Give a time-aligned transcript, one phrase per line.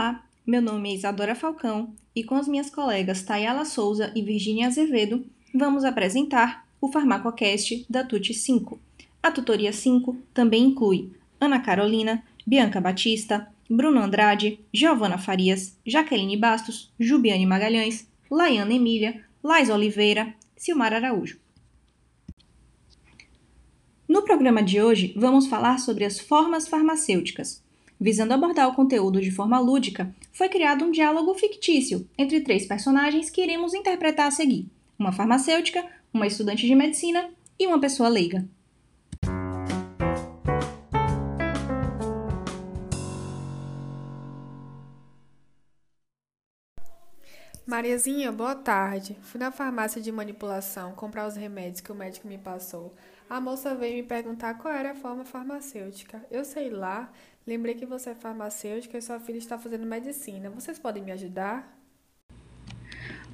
[0.00, 4.66] Olá, meu nome é Isadora Falcão e com as minhas colegas Tayala Souza e Virginia
[4.66, 8.80] Azevedo, vamos apresentar o Farmacocast da TUT 5.
[9.22, 16.90] A tutoria 5 também inclui Ana Carolina, Bianca Batista, Bruno Andrade, Giovana Farias, Jaqueline Bastos,
[16.98, 21.38] Jubiane Magalhães, Laiana Emília, Lais Oliveira, Silmar Araújo.
[24.08, 27.62] No programa de hoje, vamos falar sobre as formas farmacêuticas.
[28.02, 33.28] Visando abordar o conteúdo de forma lúdica, foi criado um diálogo fictício entre três personagens
[33.28, 34.66] que iremos interpretar a seguir:
[34.98, 37.28] uma farmacêutica, uma estudante de medicina
[37.58, 38.48] e uma pessoa leiga.
[47.66, 49.16] Mariazinha, boa tarde.
[49.20, 52.94] Fui na farmácia de manipulação comprar os remédios que o médico me passou.
[53.28, 56.20] A moça veio me perguntar qual era a forma farmacêutica.
[56.32, 57.12] Eu sei lá,
[57.50, 60.48] lembrei que você é farmacêutica e sua filha está fazendo medicina.
[60.50, 61.76] Vocês podem me ajudar?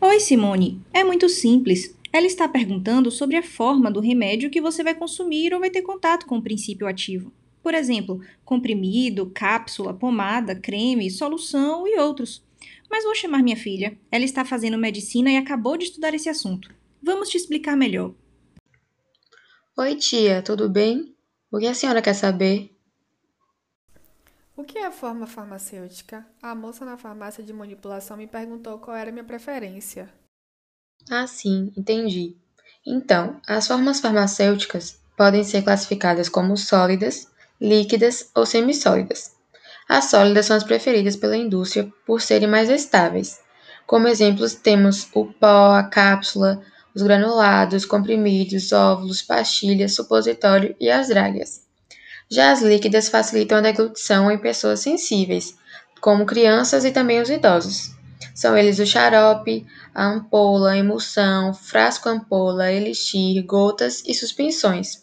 [0.00, 0.80] Oi, Simone.
[0.90, 1.94] É muito simples.
[2.10, 5.82] Ela está perguntando sobre a forma do remédio que você vai consumir ou vai ter
[5.82, 7.30] contato com o princípio ativo.
[7.62, 12.42] Por exemplo, comprimido, cápsula, pomada, creme, solução e outros.
[12.90, 13.98] Mas vou chamar minha filha.
[14.10, 16.74] Ela está fazendo medicina e acabou de estudar esse assunto.
[17.02, 18.14] Vamos te explicar melhor.
[19.76, 21.14] Oi, tia, tudo bem?
[21.52, 22.75] O que a senhora quer saber?
[24.56, 26.26] O que é forma farmacêutica?
[26.42, 30.08] A moça na farmácia de manipulação me perguntou qual era a minha preferência.
[31.10, 32.34] Ah, sim, entendi.
[32.86, 39.36] Então, as formas farmacêuticas podem ser classificadas como sólidas, líquidas ou semissólidas.
[39.86, 43.38] As sólidas são as preferidas pela indústria por serem mais estáveis.
[43.86, 46.62] Como exemplos, temos o pó, a cápsula,
[46.94, 51.65] os granulados, comprimidos, óvulos, pastilhas, supositório e as dragas.
[52.28, 55.56] Já as líquidas facilitam a deglutição em pessoas sensíveis,
[56.00, 57.94] como crianças e também os idosos.
[58.34, 65.02] São eles o xarope, a ampola, a emulsão, frasco-ampola, elixir, gotas e suspensões.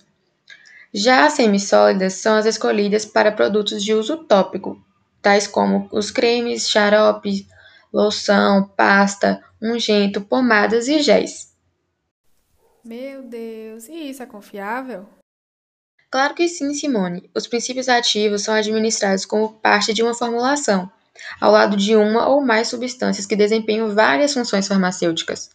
[0.93, 4.79] Já as semissólidas são as escolhidas para produtos de uso tópico,
[5.21, 7.47] tais como os cremes, xarope,
[7.91, 11.51] loção, pasta, ungento, pomadas e géis.
[12.83, 15.07] Meu Deus, e isso é confiável?
[16.13, 17.27] Claro que sim, Simone.
[17.33, 20.87] Os princípios ativos são administrados como parte de uma formulação,
[21.41, 25.49] ao lado de uma ou mais substâncias que desempenham várias funções farmacêuticas.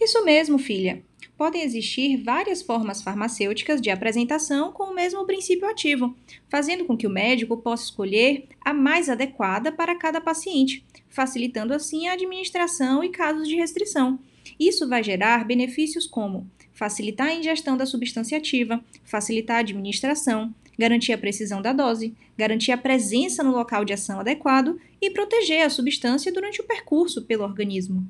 [0.00, 1.02] Isso mesmo, filha
[1.36, 6.16] podem existir várias formas farmacêuticas de apresentação com o mesmo princípio ativo,
[6.48, 12.08] fazendo com que o médico possa escolher a mais adequada para cada paciente, facilitando assim
[12.08, 14.18] a administração e casos de restrição.
[14.58, 21.12] Isso vai gerar benefícios como facilitar a ingestão da substância ativa, facilitar a administração, garantir
[21.12, 25.70] a precisão da dose, garantir a presença no local de ação adequado e proteger a
[25.70, 28.08] substância durante o percurso pelo organismo.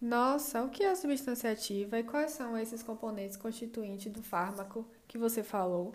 [0.00, 4.88] Nossa, o que é a substância ativa e quais são esses componentes constituintes do fármaco
[5.06, 5.94] que você falou?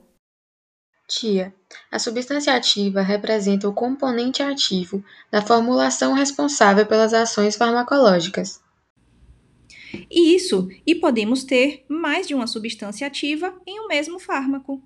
[1.07, 1.53] Tia,
[1.91, 8.61] a substância ativa representa o componente ativo da formulação responsável pelas ações farmacológicas.
[10.09, 14.81] Isso, e podemos ter mais de uma substância ativa em um mesmo fármaco.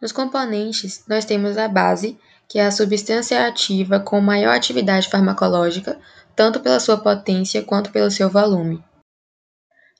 [0.00, 6.00] Nos componentes, nós temos a base, que é a substância ativa com maior atividade farmacológica,
[6.34, 8.82] tanto pela sua potência quanto pelo seu volume.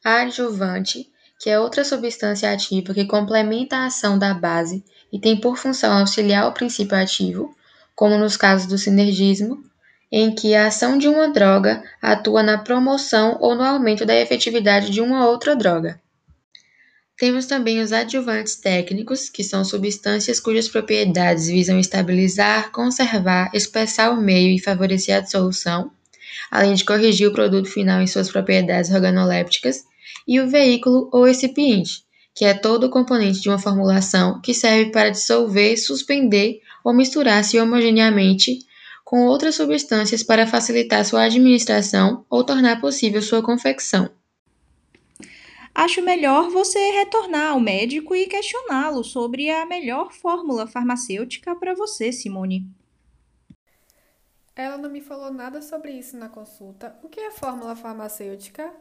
[0.02, 4.82] A adjuvante, que é outra substância ativa que complementa a ação da base
[5.12, 7.54] e tem por função auxiliar o princípio ativo,
[7.94, 9.62] como nos casos do sinergismo,
[10.10, 14.90] em que a ação de uma droga atua na promoção ou no aumento da efetividade
[14.90, 16.00] de uma outra droga.
[17.16, 24.20] Temos também os adjuvantes técnicos, que são substâncias cujas propriedades visam estabilizar, conservar, espessar o
[24.20, 25.90] meio e favorecer a dissolução,
[26.50, 29.84] além de corrigir o produto final em suas propriedades organolépticas,
[30.26, 32.02] e o veículo ou recipiente,
[32.34, 37.60] que é todo o componente de uma formulação que serve para dissolver, suspender ou misturar-se
[37.60, 38.60] homogeneamente
[39.10, 44.08] com outras substâncias para facilitar sua administração ou tornar possível sua confecção.
[45.74, 52.12] Acho melhor você retornar ao médico e questioná-lo sobre a melhor fórmula farmacêutica para você,
[52.12, 52.64] Simone.
[54.54, 56.96] Ela não me falou nada sobre isso na consulta.
[57.02, 58.72] O que é fórmula farmacêutica?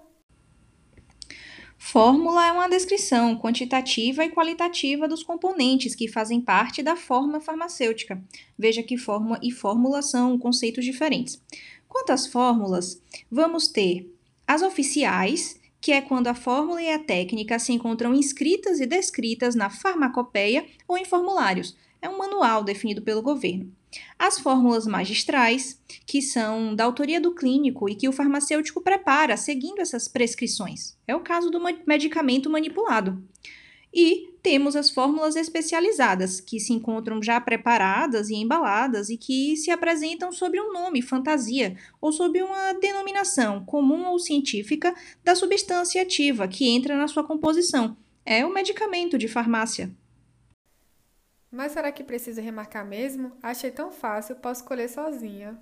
[1.82, 8.22] Fórmula é uma descrição quantitativa e qualitativa dos componentes que fazem parte da forma farmacêutica.
[8.58, 11.42] Veja que forma e fórmula são conceitos diferentes.
[11.88, 14.14] Quanto às fórmulas, vamos ter
[14.46, 19.56] as oficiais, que é quando a fórmula e a técnica se encontram inscritas e descritas
[19.56, 23.74] na farmacopeia ou em formulários, É um manual definido pelo governo.
[24.18, 29.80] As fórmulas magistrais, que são da autoria do clínico e que o farmacêutico prepara seguindo
[29.80, 30.98] essas prescrições.
[31.08, 33.24] É o caso do medicamento manipulado.
[33.94, 39.72] E temos as fórmulas especializadas, que se encontram já preparadas e embaladas e que se
[39.72, 44.94] apresentam sob um nome, fantasia, ou sob uma denominação comum ou científica
[45.24, 47.98] da substância ativa que entra na sua composição.
[48.26, 49.92] É o medicamento de farmácia.
[51.52, 53.32] Mas será que precisa remarcar mesmo?
[53.42, 55.58] Achei tão fácil, posso escolher sozinha.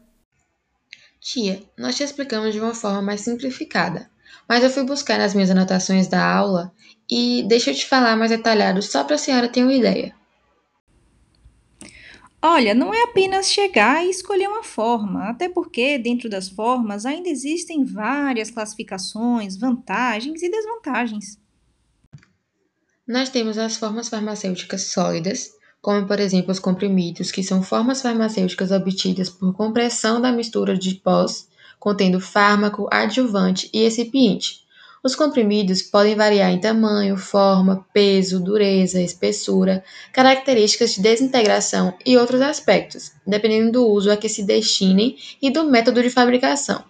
[1.20, 4.10] Tia, nós te explicamos de uma forma mais simplificada,
[4.48, 6.74] mas eu fui buscar nas minhas anotações da aula
[7.10, 10.16] e deixa eu te falar mais detalhado só para a senhora ter uma ideia.
[12.42, 17.30] Olha, não é apenas chegar e escolher uma forma, até porque dentro das formas ainda
[17.30, 21.40] existem várias classificações, vantagens e desvantagens.
[23.08, 25.57] Nós temos as formas farmacêuticas sólidas,
[25.88, 30.96] como por exemplo os comprimidos, que são formas farmacêuticas obtidas por compressão da mistura de
[30.96, 31.48] pós,
[31.80, 34.66] contendo fármaco, adjuvante e recipiente.
[35.02, 39.82] Os comprimidos podem variar em tamanho, forma, peso, dureza, espessura,
[40.12, 45.64] características de desintegração e outros aspectos, dependendo do uso a que se destinem e do
[45.64, 46.84] método de fabricação.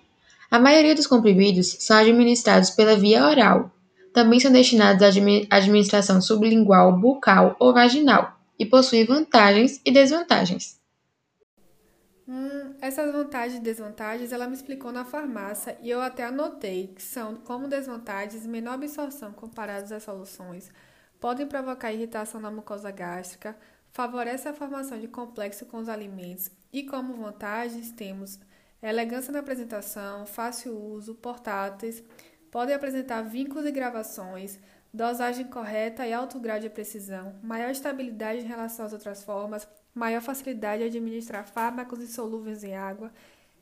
[0.49, 3.69] A maioria dos comprimidos são administrados pela via oral.
[4.11, 10.79] Também são destinados à administração sublingual, bucal ou vaginal e possuem vantagens e desvantagens.
[12.27, 17.01] Hum, essas vantagens e desvantagens ela me explicou na farmácia e eu até anotei que
[17.01, 20.69] são, como desvantagens, menor absorção comparadas às soluções,
[21.19, 23.57] podem provocar irritação na mucosa gástrica,
[23.91, 28.39] favorece a formação de complexo com os alimentos e como vantagens temos
[28.81, 32.03] elegância na apresentação, fácil uso, portáteis,
[32.51, 34.59] podem apresentar vínculos e gravações,
[34.97, 40.21] dosagem correta e alto grau de precisão, maior estabilidade em relação às outras formas, maior
[40.21, 43.11] facilidade de administrar fármacos insolúveis em água,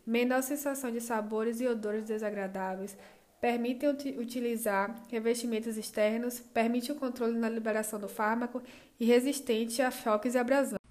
[0.07, 2.97] menor sensação de sabores e odores desagradáveis,
[3.41, 8.63] permitem utilizar revestimentos externos, permite o controle na liberação do fármaco
[8.97, 10.84] e resistente a choques e abrasão.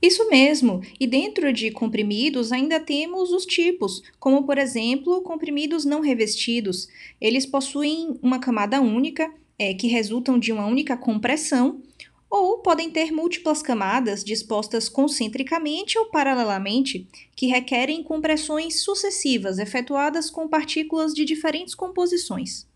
[0.00, 6.00] Isso mesmo, e dentro de comprimidos ainda temos os tipos, como por exemplo, comprimidos não
[6.00, 6.88] revestidos.
[7.20, 11.82] Eles possuem uma camada única, é, que resultam de uma única compressão,
[12.30, 20.46] ou podem ter múltiplas camadas dispostas concentricamente ou paralelamente, que requerem compressões sucessivas efetuadas com
[20.46, 22.66] partículas de diferentes composições.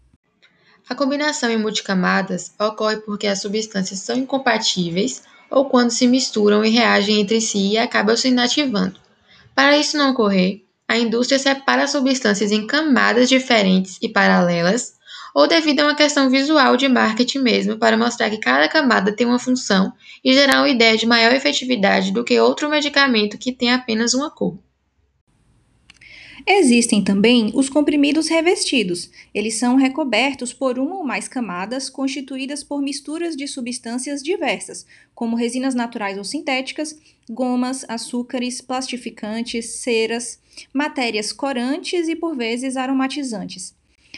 [0.88, 5.22] A combinação em multicamadas ocorre porque as substâncias são incompatíveis
[5.52, 8.99] ou quando se misturam e reagem entre si e acabam se inativando.
[9.54, 14.94] Para isso não ocorrer, a indústria separa as substâncias em camadas diferentes e paralelas,
[15.34, 19.26] ou devido a uma questão visual de marketing mesmo, para mostrar que cada camada tem
[19.26, 19.93] uma função
[20.25, 24.31] e gerar uma ideia de maior efetividade do que outro medicamento que tem apenas uma
[24.31, 24.58] cor.
[26.46, 29.10] Existem também os comprimidos revestidos.
[29.32, 34.84] Eles são recobertos por uma ou mais camadas constituídas por misturas de substâncias diversas,
[35.14, 36.98] como resinas naturais ou sintéticas,
[37.30, 40.40] gomas, açúcares, plastificantes, ceras,
[40.72, 43.74] matérias corantes e por vezes aromatizantes.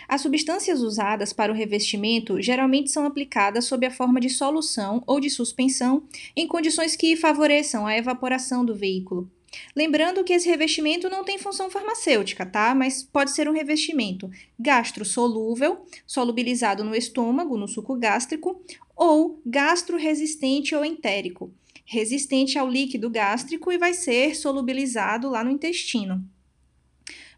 [0.09, 5.20] As substâncias usadas para o revestimento geralmente são aplicadas sob a forma de solução ou
[5.20, 6.03] de suspensão
[6.34, 9.31] em condições que favoreçam a evaporação do veículo.
[9.75, 12.75] Lembrando que esse revestimento não tem função farmacêutica, tá?
[12.75, 18.63] Mas pode ser um revestimento gastrosolúvel, solubilizado no estômago, no suco gástrico,
[18.96, 21.53] ou gastroresistente ou entérico,
[21.84, 26.25] resistente ao líquido gástrico e vai ser solubilizado lá no intestino.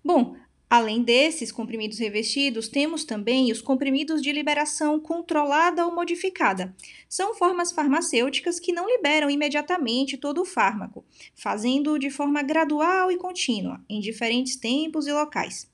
[0.05, 0.37] Bom,
[0.69, 6.75] Além desses comprimidos revestidos, temos também os comprimidos de liberação controlada ou modificada.
[7.09, 11.05] São formas farmacêuticas que não liberam imediatamente todo o fármaco,
[11.37, 15.71] fazendo de forma gradual e contínua, em diferentes tempos e locais.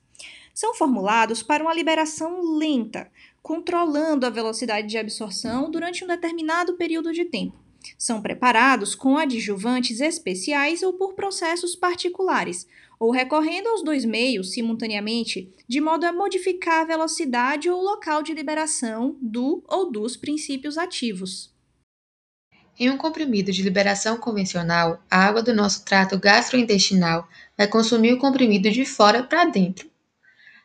[0.53, 3.11] São formulados para uma liberação lenta,
[3.43, 7.57] controlando a velocidade de absorção durante um determinado período de tempo.
[7.99, 12.67] São preparados com adjuvantes especiais ou por processos particulares,
[13.03, 18.33] ou recorrendo aos dois meios simultaneamente, de modo a modificar a velocidade ou local de
[18.33, 21.53] liberação do ou dos princípios ativos.
[22.79, 27.27] Em um comprimido de liberação convencional, a água do nosso trato gastrointestinal
[27.59, 29.91] vai consumir o comprimido de fora para dentro.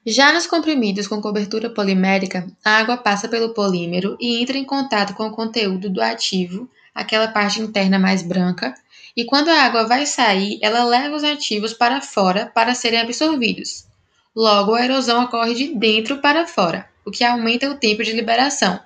[0.05, 5.15] Já nos comprimidos com cobertura polimérica, a água passa pelo polímero e entra em contato
[5.15, 8.75] com o conteúdo do ativo, aquela parte interna mais branca,
[9.17, 13.87] e quando a água vai sair, ela leva os ativos para fora para serem absorvidos.
[14.35, 18.79] Logo, a erosão ocorre de dentro para fora, o que aumenta o tempo de liberação.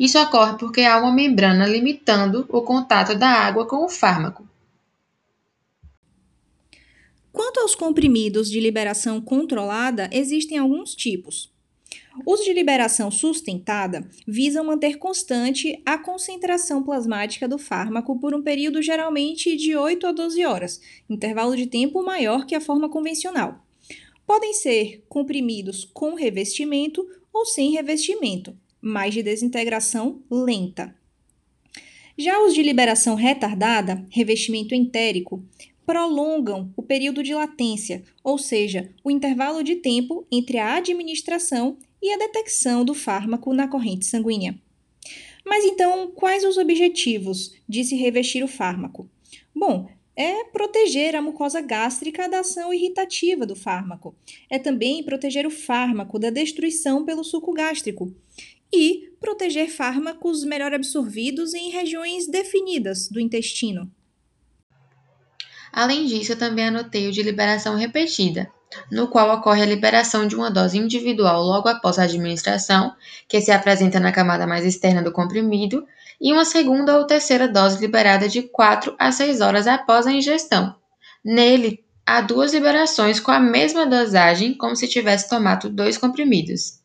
[0.00, 4.44] Isso ocorre porque há uma membrana limitando o contato da água com o fármaco.
[7.32, 11.52] Quanto aos comprimidos de liberação controlada, existem alguns tipos.
[12.26, 18.82] Os de liberação sustentada visam manter constante a concentração plasmática do fármaco por um período
[18.82, 23.64] geralmente de 8 a 12 horas, intervalo de tempo maior que a forma convencional.
[24.26, 30.94] Podem ser comprimidos com revestimento ou sem revestimento, mas de desintegração lenta.
[32.16, 35.42] Já os de liberação retardada, revestimento entérico,
[35.86, 42.12] prolongam o período de latência, ou seja, o intervalo de tempo entre a administração e
[42.12, 44.58] a detecção do fármaco na corrente sanguínea.
[45.44, 49.10] Mas então, quais os objetivos de se revestir o fármaco?
[49.54, 54.16] Bom, é proteger a mucosa gástrica da ação irritativa do fármaco.
[54.50, 58.12] É também proteger o fármaco da destruição pelo suco gástrico
[58.72, 63.90] e proteger fármacos melhor absorvidos em regiões definidas do intestino.
[65.72, 68.52] Além disso, eu também anotei o de liberação repetida,
[68.90, 72.94] no qual ocorre a liberação de uma dose individual logo após a administração,
[73.28, 75.86] que se apresenta na camada mais externa do comprimido,
[76.20, 80.74] e uma segunda ou terceira dose liberada de 4 a 6 horas após a ingestão.
[81.24, 86.80] Nele, há duas liberações com a mesma dosagem, como se tivesse tomado dois comprimidos.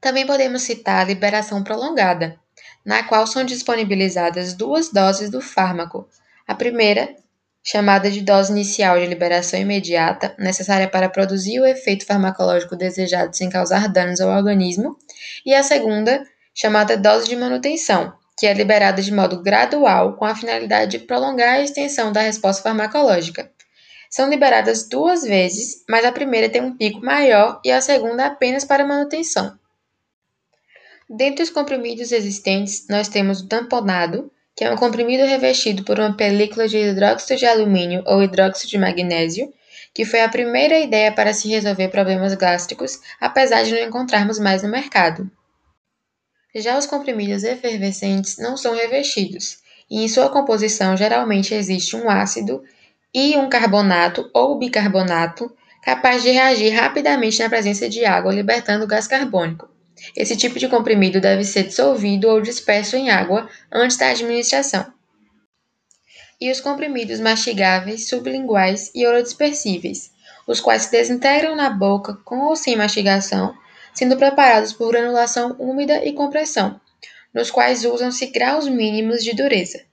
[0.00, 2.38] Também podemos citar a liberação prolongada,
[2.84, 6.08] na qual são disponibilizadas duas doses do fármaco.
[6.46, 7.14] A primeira,
[7.62, 13.50] chamada de dose inicial de liberação imediata, necessária para produzir o efeito farmacológico desejado sem
[13.50, 14.96] causar danos ao organismo,
[15.44, 16.24] e a segunda,
[16.54, 21.56] chamada dose de manutenção, que é liberada de modo gradual com a finalidade de prolongar
[21.56, 23.50] a extensão da resposta farmacológica.
[24.08, 28.64] São liberadas duas vezes, mas a primeira tem um pico maior e a segunda apenas
[28.64, 29.56] para manutenção.
[31.08, 36.14] Dentre os comprimidos existentes, nós temos o tamponado, que é um comprimido revestido por uma
[36.14, 39.50] película de hidróxido de alumínio ou hidróxido de magnésio,
[39.94, 44.62] que foi a primeira ideia para se resolver problemas gástricos, apesar de não encontrarmos mais
[44.62, 45.30] no mercado.
[46.54, 52.62] Já os comprimidos efervescentes não são revestidos, e em sua composição geralmente existe um ácido
[53.14, 55.50] e um carbonato ou bicarbonato
[55.82, 59.70] capaz de reagir rapidamente na presença de água, libertando gás carbônico.
[60.16, 64.92] Esse tipo de comprimido deve ser dissolvido ou disperso em água antes da administração.
[66.40, 70.10] E os comprimidos mastigáveis, sublinguais e orodispersíveis,
[70.46, 73.54] os quais se desintegram na boca com ou sem mastigação,
[73.94, 76.80] sendo preparados por granulação úmida e compressão,
[77.34, 79.84] nos quais usam-se graus mínimos de dureza.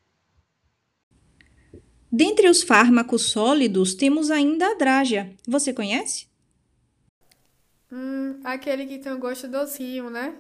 [2.10, 5.30] Dentre os fármacos sólidos, temos ainda a drágia.
[5.46, 6.28] Você conhece?
[7.92, 10.36] Hum, aquele que tem o gosto docinho, né?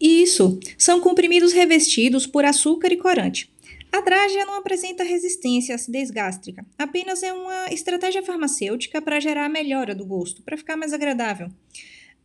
[0.00, 3.52] Isso, são comprimidos revestidos por açúcar e corante.
[3.90, 9.46] A drágia não apresenta resistência à acidez gástrica, apenas é uma estratégia farmacêutica para gerar
[9.46, 11.48] a melhora do gosto, para ficar mais agradável.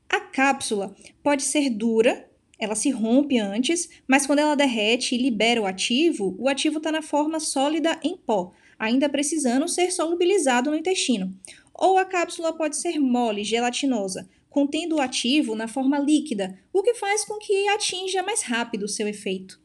[0.08, 5.62] A cápsula pode ser dura, ela se rompe antes, mas quando ela derrete e libera
[5.62, 10.78] o ativo, o ativo está na forma sólida em pó, ainda precisando ser solubilizado no
[10.78, 11.34] intestino
[11.74, 16.94] ou a cápsula pode ser mole, gelatinosa, contendo o ativo na forma líquida, o que
[16.94, 19.60] faz com que atinja mais rápido o seu efeito.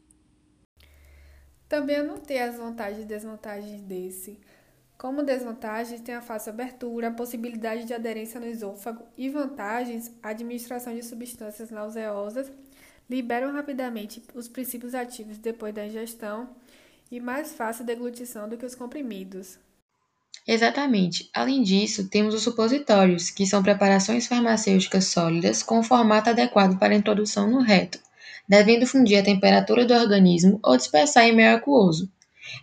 [1.67, 4.39] Também anotei as vantagens e desvantagens desse.
[4.97, 10.29] Como desvantagens, tem a fácil abertura, a possibilidade de aderência no esôfago e vantagens, a
[10.29, 12.51] administração de substâncias nauseosas
[13.09, 16.49] liberam rapidamente os princípios ativos depois da ingestão
[17.11, 19.57] e mais fácil deglutição do que os comprimidos.
[20.51, 21.29] Exatamente.
[21.31, 27.47] Além disso, temos os supositórios, que são preparações farmacêuticas sólidas com formato adequado para introdução
[27.47, 27.99] no reto,
[28.47, 32.09] devendo fundir a temperatura do organismo ou dispersar em meio aquoso.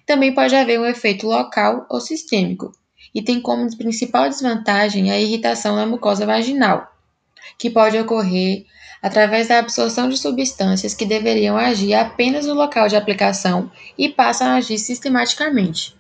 [0.04, 2.72] Também pode haver um efeito local ou sistêmico,
[3.14, 6.92] e tem como principal desvantagem a irritação na mucosa vaginal,
[7.56, 8.66] que pode ocorrer
[9.00, 14.48] através da absorção de substâncias que deveriam agir apenas no local de aplicação e passam
[14.48, 15.95] a agir sistematicamente.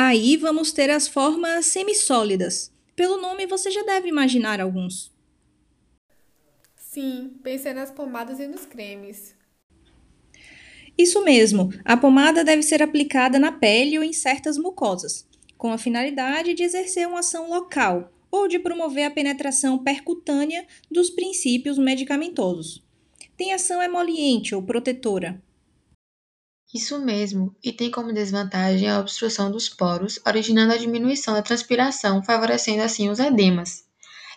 [0.00, 2.72] Aí vamos ter as formas semissólidas.
[2.94, 5.12] Pelo nome você já deve imaginar alguns.
[6.76, 9.34] Sim, pensei nas pomadas e nos cremes.
[10.96, 15.26] Isso mesmo, a pomada deve ser aplicada na pele ou em certas mucosas,
[15.56, 21.10] com a finalidade de exercer uma ação local ou de promover a penetração percutânea dos
[21.10, 22.86] princípios medicamentosos.
[23.36, 25.42] Tem ação emoliente ou protetora,
[26.72, 32.22] isso mesmo, e tem como desvantagem a obstrução dos poros, originando a diminuição da transpiração,
[32.22, 33.84] favorecendo assim os edemas.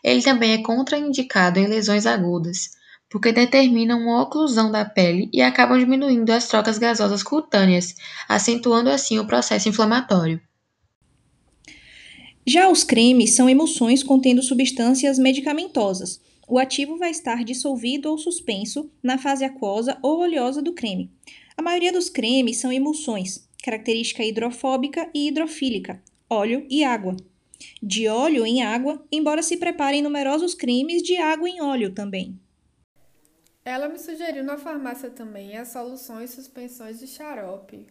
[0.02, 2.72] Ele também é contraindicado em lesões agudas,
[3.10, 7.96] porque determinam uma oclusão da pele e acabam diminuindo as trocas gasosas cutâneas,
[8.30, 10.42] acentuando assim o processo inflamatório.
[12.48, 16.22] Já os cremes são emulsões contendo substâncias medicamentosas.
[16.48, 21.12] O ativo vai estar dissolvido ou suspenso na fase aquosa ou oleosa do creme.
[21.62, 27.16] A maioria dos cremes são emulsões, característica hidrofóbica e hidrofílica, óleo e água.
[27.80, 32.36] De óleo em água, embora se preparem numerosos cremes de água em óleo também.
[33.64, 37.86] Ela me sugeriu na farmácia também as soluções e suspensões de xarope.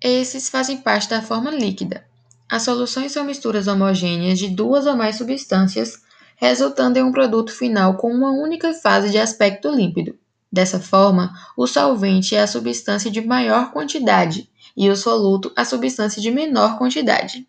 [0.00, 2.06] Esses fazem parte da forma líquida.
[2.48, 6.00] As soluções são misturas homogêneas de duas ou mais substâncias,
[6.36, 10.16] resultando em um produto final com uma única fase de aspecto límpido.
[10.54, 16.22] Dessa forma, o solvente é a substância de maior quantidade e o soluto a substância
[16.22, 17.44] de menor quantidade.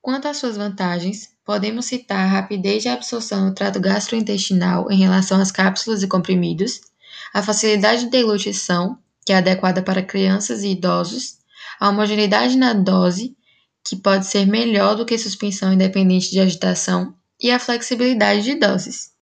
[0.00, 5.40] Quanto às suas vantagens, podemos citar a rapidez de absorção no trato gastrointestinal em relação
[5.40, 6.82] às cápsulas e comprimidos,
[7.34, 11.38] a facilidade de deglutição, que é adequada para crianças e idosos,
[11.80, 13.36] a homogeneidade na dose,
[13.82, 17.12] que pode ser melhor do que suspensão independente de agitação,
[17.42, 19.17] e a flexibilidade de doses.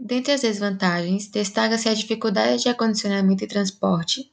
[0.00, 4.30] Dentre as desvantagens, destaca-se a dificuldade de acondicionamento e transporte.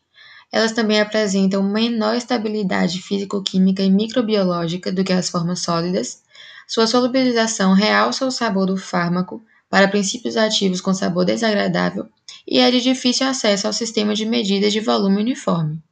[0.51, 6.23] Elas também apresentam menor estabilidade físico-química e microbiológica do que as formas sólidas.
[6.67, 12.07] Sua solubilização realça o sabor do fármaco para princípios ativos com sabor desagradável
[12.47, 15.83] e é de difícil acesso ao sistema de medidas de volume uniforme.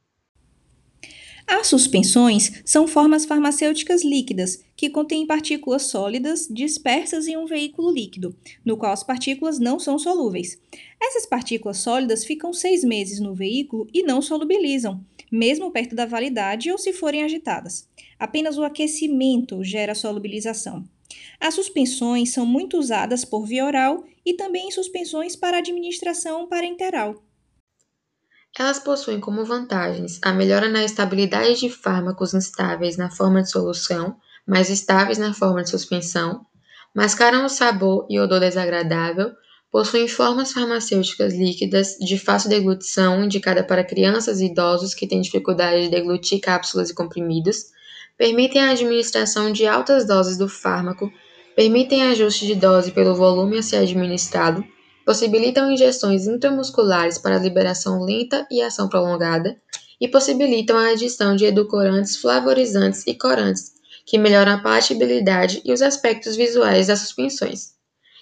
[1.50, 8.36] As suspensões são formas farmacêuticas líquidas que contêm partículas sólidas dispersas em um veículo líquido,
[8.62, 10.60] no qual as partículas não são solúveis.
[11.02, 15.02] Essas partículas sólidas ficam seis meses no veículo e não solubilizam,
[15.32, 17.88] mesmo perto da validade ou se forem agitadas.
[18.18, 20.84] Apenas o aquecimento gera solubilização.
[21.40, 27.22] As suspensões são muito usadas por via oral e também em suspensões para administração parenteral.
[28.56, 34.16] Elas possuem como vantagens a melhora na estabilidade de fármacos instáveis na forma de solução,
[34.46, 36.46] mais estáveis na forma de suspensão,
[36.94, 39.30] mascaram o sabor e odor desagradável,
[39.70, 45.82] possuem formas farmacêuticas líquidas de fácil deglutição indicada para crianças e idosos que têm dificuldade
[45.82, 47.66] de deglutir cápsulas e comprimidos,
[48.16, 51.12] permitem a administração de altas doses do fármaco,
[51.54, 54.64] permitem ajuste de dose pelo volume a ser administrado,
[55.08, 59.56] possibilitam injeções intramusculares para liberação lenta e ação prolongada,
[59.98, 63.72] e possibilitam a adição de edulcorantes, flavorizantes e corantes,
[64.04, 67.70] que melhoram a palatabilidade e os aspectos visuais das suspensões.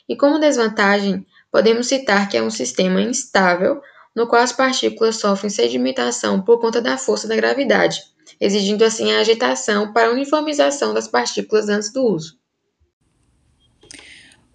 [0.08, 3.80] E como desvantagem, podemos citar que é um sistema instável,
[4.14, 8.00] no qual as partículas sofrem sedimentação por conta da força da gravidade,
[8.40, 12.38] exigindo assim a agitação para a uniformização das partículas antes do uso.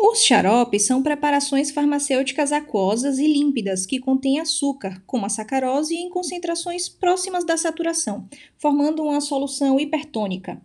[0.03, 6.09] Os xaropes são preparações farmacêuticas aquosas e límpidas que contêm açúcar, como a sacarose, em
[6.09, 10.59] concentrações próximas da saturação, formando uma solução hipertônica.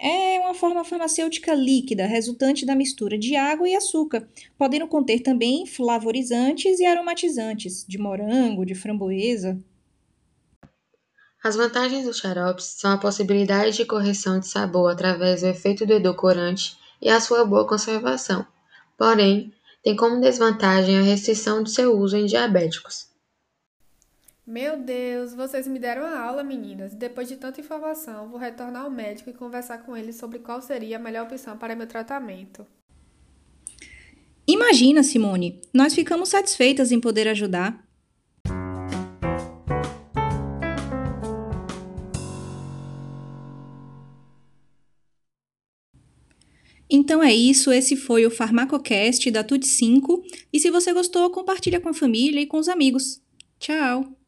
[0.00, 5.66] É uma forma farmacêutica líquida, resultante da mistura de água e açúcar, podendo conter também
[5.66, 9.62] flavorizantes e aromatizantes, de morango, de framboesa.
[11.44, 15.92] As vantagens dos xaropes são a possibilidade de correção de sabor através do efeito do
[15.92, 18.46] edulcorante e a sua boa conservação
[19.02, 23.08] porém, tem como desvantagem a restrição de seu uso em diabéticos.
[24.46, 26.94] Meu Deus, vocês me deram a aula, meninas.
[26.94, 30.98] Depois de tanta informação, vou retornar ao médico e conversar com ele sobre qual seria
[30.98, 32.64] a melhor opção para meu tratamento.
[34.46, 37.84] Imagina, Simone, nós ficamos satisfeitas em poder ajudar.
[46.94, 51.80] Então é isso, esse foi o Farmacocast da TUT 5 e se você gostou, compartilha
[51.80, 53.18] com a família e com os amigos.
[53.58, 54.21] Tchau!